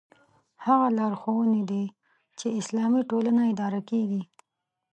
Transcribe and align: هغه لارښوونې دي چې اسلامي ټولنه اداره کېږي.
هغه 0.65 0.87
لارښوونې 0.97 1.61
دي 1.71 1.83
چې 2.39 2.47
اسلامي 2.59 3.01
ټولنه 3.09 3.41
اداره 3.51 3.81
کېږي. 3.89 4.21